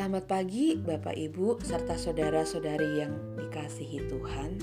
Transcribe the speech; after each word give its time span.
Selamat 0.00 0.32
pagi, 0.32 0.80
Bapak, 0.80 1.12
Ibu, 1.12 1.60
serta 1.60 1.92
saudara-saudari 1.92 3.04
yang 3.04 3.36
dikasihi 3.36 4.08
Tuhan. 4.08 4.56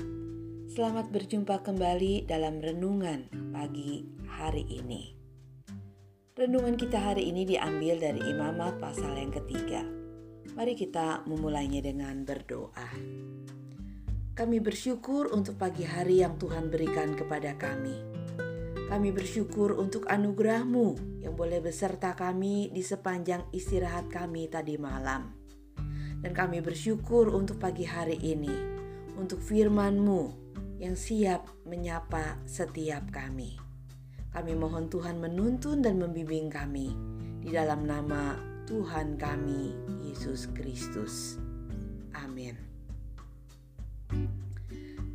Selamat 0.66 1.14
berjumpa 1.14 1.62
kembali 1.62 2.26
dalam 2.26 2.58
renungan 2.58 3.30
pagi 3.54 4.02
hari 4.26 4.66
ini. 4.66 5.14
Renungan 6.34 6.74
kita 6.74 6.98
hari 6.98 7.30
ini 7.30 7.46
diambil 7.46 8.02
dari 8.02 8.18
Imamat 8.18 8.82
pasal 8.82 9.14
yang 9.14 9.30
ketiga. 9.30 9.86
Mari 10.58 10.74
kita 10.74 11.22
memulainya 11.30 11.86
dengan 11.86 12.26
berdoa. 12.26 12.90
Kami 14.34 14.58
bersyukur 14.58 15.30
untuk 15.30 15.54
pagi 15.54 15.86
hari 15.86 16.26
yang 16.26 16.34
Tuhan 16.34 16.66
berikan 16.66 17.14
kepada 17.14 17.54
kami. 17.54 18.17
Kami 18.88 19.12
bersyukur 19.12 19.76
untuk 19.76 20.08
anugerah-Mu 20.08 21.20
yang 21.20 21.36
boleh 21.36 21.60
beserta 21.60 22.16
kami 22.16 22.72
di 22.72 22.80
sepanjang 22.80 23.44
istirahat 23.52 24.08
kami 24.08 24.48
tadi 24.48 24.80
malam. 24.80 25.36
Dan 26.24 26.32
kami 26.32 26.64
bersyukur 26.64 27.28
untuk 27.28 27.60
pagi 27.60 27.84
hari 27.84 28.16
ini, 28.16 28.48
untuk 29.20 29.44
firman-Mu 29.44 30.48
yang 30.80 30.96
siap 30.96 31.52
menyapa 31.68 32.40
setiap 32.48 33.12
kami. 33.12 33.60
Kami 34.32 34.56
mohon 34.56 34.88
Tuhan 34.88 35.20
menuntun 35.20 35.84
dan 35.84 36.00
membimbing 36.00 36.48
kami 36.48 36.88
di 37.44 37.52
dalam 37.52 37.84
nama 37.84 38.40
Tuhan 38.64 39.20
kami, 39.20 39.76
Yesus 40.00 40.48
Kristus. 40.56 41.36
Amin. 42.16 42.56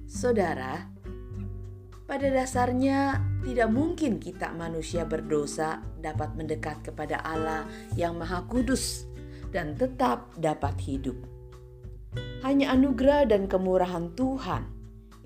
Saudara, 0.05 0.93
pada 2.05 2.29
dasarnya, 2.29 3.32
tidak 3.43 3.69
mungkin 3.69 4.23
kita 4.23 4.55
manusia 4.55 5.03
berdosa 5.03 5.83
dapat 5.99 6.31
mendekat 6.39 6.79
kepada 6.79 7.19
Allah 7.21 7.67
yang 7.99 8.15
Maha 8.15 8.47
Kudus 8.47 9.03
dan 9.51 9.75
tetap 9.75 10.31
dapat 10.39 10.79
hidup. 10.87 11.19
Hanya 12.41 12.71
anugerah 12.71 13.27
dan 13.27 13.51
kemurahan 13.51 14.15
Tuhan 14.15 14.63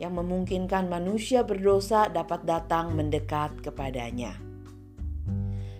yang 0.02 0.14
memungkinkan 0.18 0.90
manusia 0.90 1.46
berdosa 1.46 2.10
dapat 2.10 2.46
datang 2.46 2.94
mendekat 2.94 3.54
kepadanya. 3.62 4.38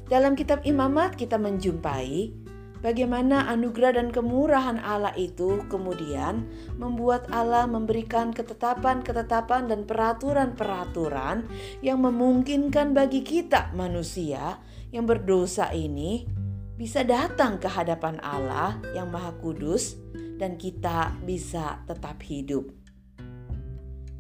Dalam 0.08 0.40
kitab 0.40 0.64
Imamat, 0.64 1.20
kita 1.20 1.36
menjumpai 1.36 2.47
Bagaimana 2.78 3.50
anugerah 3.50 3.98
dan 3.98 4.14
kemurahan 4.14 4.78
Allah 4.78 5.14
itu 5.18 5.66
kemudian 5.66 6.46
membuat 6.78 7.26
Allah 7.34 7.66
memberikan 7.66 8.30
ketetapan-ketetapan 8.30 9.66
dan 9.66 9.82
peraturan-peraturan 9.90 11.50
yang 11.82 12.06
memungkinkan 12.06 12.94
bagi 12.94 13.26
kita 13.26 13.74
manusia 13.74 14.62
yang 14.94 15.10
berdosa 15.10 15.74
ini 15.74 16.30
bisa 16.78 17.02
datang 17.02 17.58
ke 17.58 17.66
hadapan 17.66 18.22
Allah 18.22 18.78
yang 18.94 19.10
Maha 19.10 19.34
Kudus 19.42 19.98
dan 20.38 20.62
kita 20.62 21.18
bisa 21.26 21.82
tetap 21.90 22.22
hidup. 22.22 22.70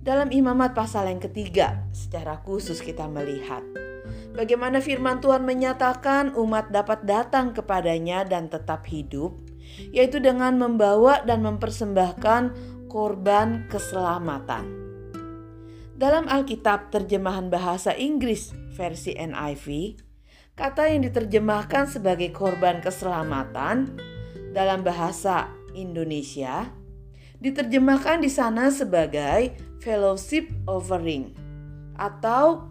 Dalam 0.01 0.33
Imamat 0.33 0.73
pasal 0.73 1.13
yang 1.13 1.21
ketiga, 1.21 1.85
secara 1.93 2.41
khusus 2.41 2.81
kita 2.81 3.05
melihat 3.05 3.61
Bagaimana 4.35 4.83
firman 4.83 5.19
Tuhan 5.23 5.43
menyatakan 5.43 6.35
umat 6.37 6.69
dapat 6.69 7.03
datang 7.03 7.51
kepadanya 7.55 8.27
dan 8.27 8.51
tetap 8.51 8.85
hidup, 8.87 9.37
yaitu 9.91 10.21
dengan 10.21 10.57
membawa 10.57 11.23
dan 11.25 11.43
mempersembahkan 11.43 12.53
korban 12.87 13.67
keselamatan. 13.67 14.65
Dalam 15.97 16.29
Alkitab 16.29 16.93
terjemahan 16.93 17.49
bahasa 17.49 17.89
Inggris 17.97 18.53
versi 18.77 19.17
NIV, 19.17 19.97
kata 20.53 20.93
yang 20.93 21.05
diterjemahkan 21.05 21.89
sebagai 21.89 22.29
korban 22.29 22.81
keselamatan 22.85 23.97
dalam 24.53 24.85
bahasa 24.85 25.49
Indonesia 25.77 26.69
diterjemahkan 27.37 28.25
di 28.25 28.29
sana 28.33 28.73
sebagai 28.73 29.53
fellowship 29.81 30.49
offering 30.65 31.37
atau 31.97 32.65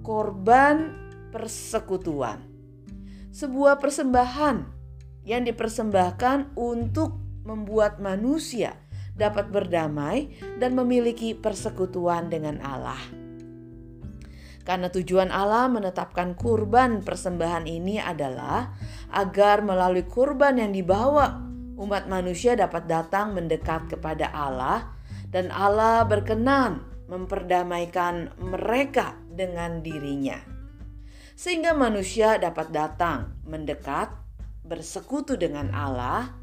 korban 0.00 0.96
persekutuan. 1.30 2.42
Sebuah 3.30 3.78
persembahan 3.78 4.56
yang 5.24 5.46
dipersembahkan 5.46 6.58
untuk 6.58 7.20
membuat 7.46 8.02
manusia 8.02 8.74
dapat 9.14 9.52
berdamai 9.52 10.32
dan 10.56 10.72
memiliki 10.72 11.36
persekutuan 11.36 12.32
dengan 12.32 12.58
Allah. 12.64 13.00
Karena 14.64 14.88
tujuan 14.92 15.32
Allah 15.32 15.68
menetapkan 15.68 16.36
kurban 16.36 17.00
persembahan 17.04 17.64
ini 17.64 17.98
adalah 18.00 18.70
agar 19.12 19.64
melalui 19.64 20.04
kurban 20.06 20.60
yang 20.60 20.72
dibawa 20.72 21.42
umat 21.80 22.06
manusia 22.12 22.52
dapat 22.54 22.84
datang 22.84 23.32
mendekat 23.32 23.88
kepada 23.88 24.28
Allah 24.30 24.92
dan 25.32 25.48
Allah 25.48 26.04
berkenan 26.04 26.84
memperdamaikan 27.08 28.36
mereka 28.38 29.16
dengan 29.40 29.80
dirinya, 29.80 30.36
sehingga 31.32 31.72
manusia 31.72 32.36
dapat 32.36 32.68
datang 32.68 33.40
mendekat, 33.48 34.12
bersekutu 34.68 35.40
dengan 35.40 35.72
Allah, 35.72 36.36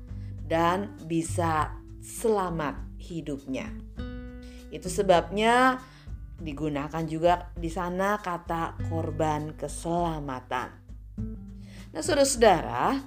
dan 0.50 0.98
bisa 1.06 1.78
selamat 2.02 2.82
hidupnya. 2.98 3.70
Itu 4.74 4.90
sebabnya 4.90 5.78
digunakan 6.42 7.06
juga 7.06 7.54
di 7.54 7.70
sana 7.70 8.18
kata 8.18 8.90
korban 8.90 9.54
keselamatan. 9.54 10.70
Nah, 11.94 12.02
saudara-saudara, 12.02 12.98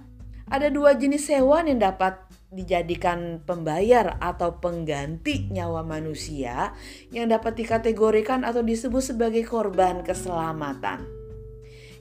ada 0.50 0.66
dua 0.70 0.94
jenis 0.94 1.26
hewan 1.30 1.70
yang 1.70 1.82
dapat 1.82 2.18
dijadikan 2.50 3.46
pembayar 3.46 4.18
atau 4.18 4.58
pengganti 4.58 5.46
nyawa 5.54 5.86
manusia 5.86 6.74
yang 7.14 7.30
dapat 7.30 7.62
dikategorikan 7.62 8.42
atau 8.42 8.66
disebut 8.66 9.14
sebagai 9.14 9.46
korban 9.46 10.02
keselamatan. 10.02 11.06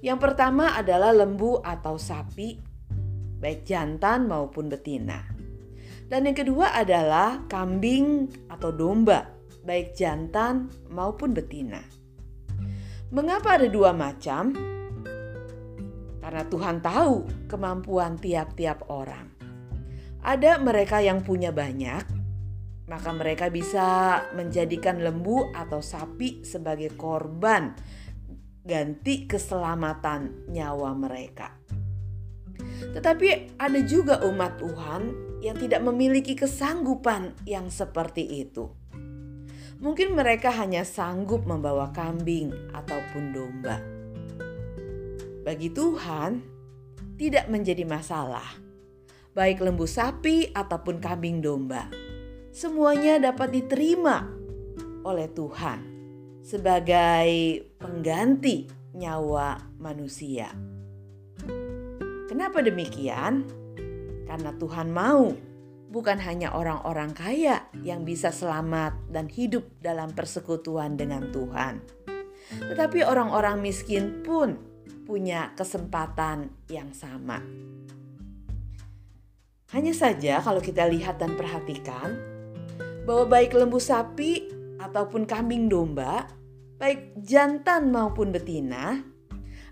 Yang 0.02 0.20
pertama 0.20 0.74
adalah 0.74 1.14
lembu 1.14 1.62
atau 1.62 2.02
sapi, 2.02 2.58
baik 3.38 3.62
jantan 3.62 4.26
maupun 4.26 4.74
betina. 4.74 5.22
Dan 6.10 6.26
yang 6.26 6.34
kedua 6.34 6.74
adalah 6.74 7.46
kambing 7.46 8.26
atau 8.50 8.74
domba, 8.74 9.30
baik 9.62 9.94
jantan 9.94 10.74
maupun 10.90 11.38
betina. 11.38 11.86
Mengapa 13.14 13.62
ada 13.62 13.70
dua 13.70 13.94
macam? 13.94 14.54
Karena 16.20 16.44
Tuhan 16.46 16.82
tahu 16.82 17.46
kemampuan 17.46 18.18
tiap-tiap 18.18 18.90
orang. 18.90 19.39
Ada 20.20 20.60
mereka 20.60 21.00
yang 21.00 21.24
punya 21.24 21.56
banyak, 21.56 22.04
maka 22.92 23.10
mereka 23.16 23.48
bisa 23.48 24.20
menjadikan 24.36 25.00
lembu 25.00 25.48
atau 25.56 25.80
sapi 25.80 26.44
sebagai 26.44 26.92
korban 26.98 27.72
ganti 28.66 29.30
keselamatan 29.30 30.52
nyawa 30.52 30.92
mereka. 30.98 31.56
Tetapi 32.92 33.56
ada 33.56 33.80
juga 33.86 34.20
umat 34.28 34.60
Tuhan 34.60 35.02
yang 35.40 35.56
tidak 35.56 35.80
memiliki 35.88 36.36
kesanggupan 36.36 37.38
yang 37.48 37.72
seperti 37.72 38.44
itu. 38.44 38.68
Mungkin 39.80 40.12
mereka 40.12 40.52
hanya 40.52 40.84
sanggup 40.84 41.48
membawa 41.48 41.96
kambing 41.96 42.52
ataupun 42.76 43.32
domba. 43.32 43.80
Bagi 45.48 45.72
Tuhan, 45.72 46.44
tidak 47.16 47.48
menjadi 47.48 47.88
masalah 47.88 48.69
baik 49.40 49.64
lembu 49.64 49.88
sapi 49.88 50.52
ataupun 50.52 51.00
kambing 51.00 51.40
domba. 51.40 51.88
Semuanya 52.52 53.32
dapat 53.32 53.56
diterima 53.56 54.28
oleh 55.08 55.32
Tuhan 55.32 55.80
sebagai 56.44 57.64
pengganti 57.80 58.68
nyawa 59.00 59.80
manusia. 59.80 60.52
Kenapa 62.28 62.60
demikian? 62.60 63.48
Karena 64.28 64.52
Tuhan 64.60 64.92
mau 64.92 65.32
bukan 65.88 66.20
hanya 66.20 66.52
orang-orang 66.52 67.16
kaya 67.16 67.64
yang 67.80 68.04
bisa 68.04 68.36
selamat 68.36 69.08
dan 69.08 69.32
hidup 69.32 69.64
dalam 69.80 70.12
persekutuan 70.12 71.00
dengan 71.00 71.32
Tuhan, 71.32 71.80
tetapi 72.76 73.08
orang-orang 73.08 73.64
miskin 73.64 74.20
pun 74.20 74.60
punya 75.08 75.56
kesempatan 75.56 76.52
yang 76.68 76.92
sama. 76.92 77.42
Hanya 79.70 79.94
saja 79.94 80.42
kalau 80.42 80.58
kita 80.58 80.90
lihat 80.90 81.22
dan 81.22 81.38
perhatikan 81.38 82.18
bahwa 83.06 83.38
baik 83.38 83.54
lembu 83.54 83.78
sapi 83.78 84.50
ataupun 84.82 85.30
kambing 85.30 85.70
domba, 85.70 86.26
baik 86.82 87.14
jantan 87.22 87.94
maupun 87.94 88.34
betina, 88.34 88.98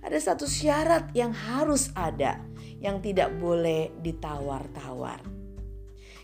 ada 0.05 0.17
satu 0.21 0.45
syarat 0.45 1.09
yang 1.17 1.33
harus 1.33 1.89
ada 1.97 2.37
yang 2.77 3.01
tidak 3.01 3.33
boleh 3.41 3.89
ditawar-tawar. 4.05 5.17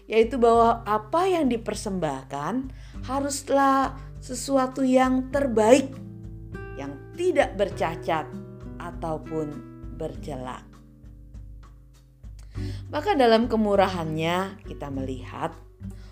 Yaitu 0.05 0.37
bahwa 0.37 0.85
apa 0.85 1.25
yang 1.25 1.49
dipersembahkan 1.49 2.69
haruslah 3.09 3.97
sesuatu 4.21 4.85
yang 4.85 5.33
terbaik, 5.33 5.89
yang 6.77 6.93
tidak 7.17 7.57
bercacat 7.57 8.29
ataupun 8.77 9.49
berjelak. 9.97 10.72
Maka 12.94 13.18
dalam 13.18 13.50
kemurahannya 13.50 14.62
kita 14.69 14.94
melihat 14.94 15.50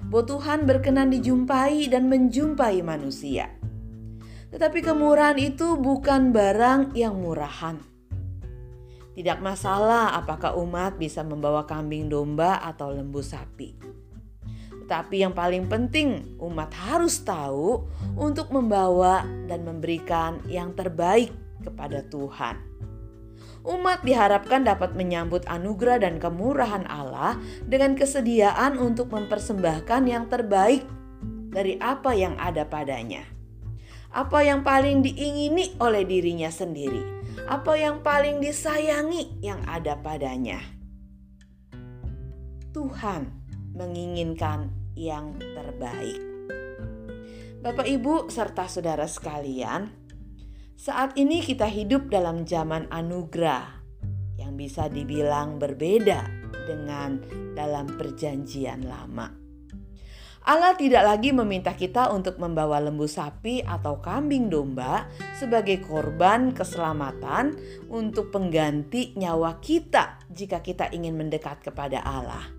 bahwa 0.10 0.26
Tuhan 0.26 0.66
berkenan 0.66 1.14
dijumpai 1.14 1.86
dan 1.94 2.10
menjumpai 2.10 2.82
manusia. 2.82 3.54
Tetapi 4.50 4.82
kemurahan 4.82 5.38
itu 5.38 5.78
bukan 5.78 6.34
barang 6.34 6.98
yang 6.98 7.22
murahan. 7.22 7.78
Tidak 9.14 9.38
masalah 9.46 10.18
apakah 10.18 10.58
umat 10.58 10.98
bisa 10.98 11.22
membawa 11.22 11.70
kambing 11.70 12.10
domba 12.10 12.58
atau 12.66 12.90
lembu 12.90 13.22
sapi. 13.22 13.78
Tetapi 14.82 15.22
yang 15.22 15.38
paling 15.38 15.70
penting, 15.70 16.34
umat 16.42 16.74
harus 16.74 17.22
tahu 17.22 17.86
untuk 18.18 18.50
membawa 18.50 19.22
dan 19.46 19.62
memberikan 19.70 20.42
yang 20.50 20.74
terbaik 20.74 21.30
kepada 21.62 22.02
Tuhan 22.10 22.71
umat 23.62 24.02
diharapkan 24.02 24.66
dapat 24.66 24.98
menyambut 24.98 25.46
anugerah 25.46 26.02
dan 26.02 26.18
kemurahan 26.18 26.86
Allah 26.90 27.38
dengan 27.66 27.94
kesediaan 27.94 28.78
untuk 28.82 29.14
mempersembahkan 29.14 30.02
yang 30.10 30.26
terbaik 30.28 30.86
dari 31.52 31.78
apa 31.78 32.16
yang 32.16 32.34
ada 32.40 32.66
padanya. 32.66 33.28
Apa 34.12 34.44
yang 34.44 34.66
paling 34.66 35.06
diingini 35.06 35.80
oleh 35.80 36.04
dirinya 36.04 36.52
sendiri, 36.52 37.00
apa 37.48 37.80
yang 37.80 38.04
paling 38.04 38.44
disayangi 38.44 39.40
yang 39.40 39.64
ada 39.64 39.96
padanya. 39.96 40.60
Tuhan 42.76 43.32
menginginkan 43.72 44.72
yang 44.96 45.36
terbaik. 45.40 46.20
Bapak, 47.62 47.86
ibu, 47.86 48.26
serta 48.26 48.66
saudara 48.66 49.06
sekalian, 49.06 50.01
saat 50.82 51.14
ini 51.14 51.46
kita 51.46 51.70
hidup 51.70 52.10
dalam 52.10 52.42
zaman 52.42 52.90
anugerah 52.90 53.86
yang 54.42 54.58
bisa 54.58 54.90
dibilang 54.90 55.62
berbeda 55.62 56.26
dengan 56.66 57.22
dalam 57.54 57.86
perjanjian 57.86 58.90
lama. 58.90 59.30
Allah 60.42 60.74
tidak 60.74 61.06
lagi 61.06 61.38
meminta 61.38 61.78
kita 61.78 62.10
untuk 62.10 62.42
membawa 62.42 62.82
lembu 62.82 63.06
sapi 63.06 63.62
atau 63.62 64.02
kambing 64.02 64.50
domba 64.50 65.06
sebagai 65.38 65.86
korban 65.86 66.50
keselamatan 66.50 67.62
untuk 67.94 68.34
pengganti 68.34 69.14
nyawa 69.22 69.62
kita 69.62 70.18
jika 70.34 70.66
kita 70.66 70.90
ingin 70.90 71.14
mendekat 71.14 71.62
kepada 71.62 72.02
Allah. 72.02 72.50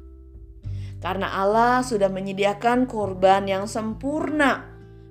Karena 1.03 1.43
Allah 1.43 1.83
sudah 1.83 2.07
menyediakan 2.07 2.87
korban 2.87 3.51
yang 3.51 3.67
sempurna 3.67 4.63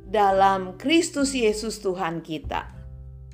dalam 0.08 0.80
Kristus 0.80 1.36
Yesus 1.36 1.84
Tuhan 1.84 2.24
kita 2.24 2.81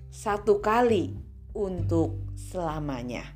satu 0.08 0.64
kali 0.64 1.16
untuk 1.52 2.32
selamanya. 2.38 3.36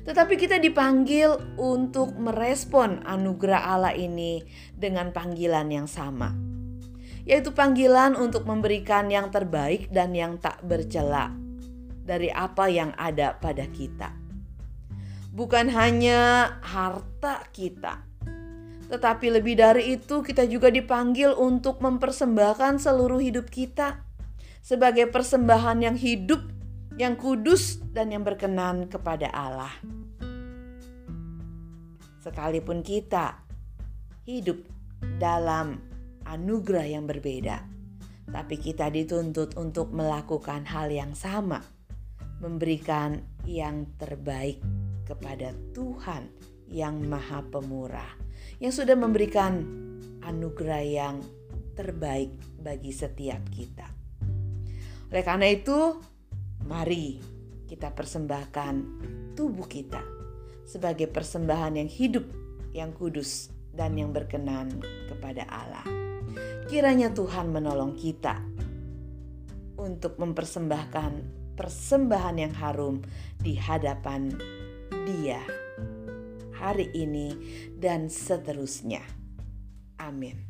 Tetapi 0.00 0.34
kita 0.40 0.56
dipanggil 0.56 1.36
untuk 1.60 2.16
merespon 2.16 3.04
anugerah 3.04 3.62
Allah 3.76 3.94
ini 3.94 4.42
dengan 4.72 5.12
panggilan 5.12 5.68
yang 5.68 5.86
sama, 5.86 6.32
yaitu 7.28 7.52
panggilan 7.52 8.16
untuk 8.16 8.48
memberikan 8.48 9.12
yang 9.12 9.28
terbaik 9.28 9.92
dan 9.92 10.16
yang 10.16 10.40
tak 10.40 10.58
bercela 10.64 11.30
dari 12.02 12.32
apa 12.32 12.66
yang 12.66 12.96
ada 12.96 13.36
pada 13.38 13.68
kita. 13.68 14.10
Bukan 15.30 15.70
hanya 15.70 16.58
harta 16.64 17.46
kita, 17.54 18.02
tetapi 18.90 19.30
lebih 19.30 19.54
dari 19.54 19.94
itu, 19.94 20.18
kita 20.26 20.42
juga 20.50 20.66
dipanggil 20.66 21.30
untuk 21.38 21.78
mempersembahkan 21.78 22.82
seluruh 22.82 23.22
hidup 23.22 23.46
kita 23.46 24.09
sebagai 24.60 25.08
persembahan 25.08 25.82
yang 25.82 25.96
hidup, 25.96 26.44
yang 26.96 27.16
kudus, 27.16 27.80
dan 27.90 28.12
yang 28.12 28.22
berkenan 28.22 28.86
kepada 28.86 29.32
Allah. 29.32 29.72
Sekalipun 32.20 32.84
kita 32.84 33.40
hidup 34.28 34.60
dalam 35.18 35.80
anugerah 36.28 36.86
yang 36.86 37.08
berbeda, 37.08 37.64
tapi 38.30 38.60
kita 38.60 38.92
dituntut 38.92 39.58
untuk 39.58 39.90
melakukan 39.90 40.62
hal 40.68 40.92
yang 40.92 41.16
sama, 41.16 41.64
memberikan 42.38 43.18
yang 43.48 43.88
terbaik 43.98 44.62
kepada 45.08 45.50
Tuhan 45.74 46.30
yang 46.70 47.02
Maha 47.02 47.42
Pemurah, 47.50 48.14
yang 48.62 48.70
sudah 48.70 48.94
memberikan 48.94 49.66
anugerah 50.22 50.84
yang 50.86 51.16
terbaik 51.74 52.30
bagi 52.62 52.94
setiap 52.94 53.42
kita. 53.50 53.89
Oleh 55.10 55.24
karena 55.26 55.46
itu, 55.50 55.98
mari 56.66 57.18
kita 57.66 57.90
persembahkan 57.90 58.74
tubuh 59.34 59.66
kita 59.66 60.02
sebagai 60.62 61.10
persembahan 61.10 61.82
yang 61.82 61.90
hidup, 61.90 62.26
yang 62.70 62.94
kudus, 62.94 63.50
dan 63.74 63.98
yang 63.98 64.14
berkenan 64.14 64.82
kepada 65.10 65.46
Allah. 65.50 65.86
Kiranya 66.70 67.10
Tuhan 67.10 67.50
menolong 67.50 67.98
kita 67.98 68.38
untuk 69.78 70.14
mempersembahkan 70.22 71.12
persembahan 71.58 72.36
yang 72.38 72.54
harum 72.54 73.02
di 73.42 73.58
hadapan 73.58 74.30
Dia 75.02 75.42
hari 76.60 76.92
ini 76.92 77.34
dan 77.80 78.12
seterusnya. 78.12 79.00
Amin. 79.96 80.49